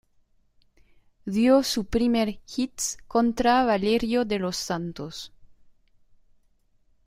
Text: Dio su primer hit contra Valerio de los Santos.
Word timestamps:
Dio 1.33 1.61
su 1.61 1.85
primer 1.85 2.41
hit 2.47 2.75
contra 3.07 3.63
Valerio 3.65 4.25
de 4.25 4.39
los 4.39 4.57
Santos. 4.57 5.31